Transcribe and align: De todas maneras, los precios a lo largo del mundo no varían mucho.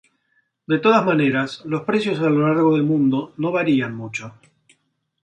De 0.65 0.79
todas 0.79 1.05
maneras, 1.05 1.61
los 1.63 1.83
precios 1.83 2.19
a 2.21 2.29
lo 2.31 2.47
largo 2.47 2.73
del 2.73 2.81
mundo 2.81 3.35
no 3.37 3.51
varían 3.51 3.95
mucho. 3.95 4.33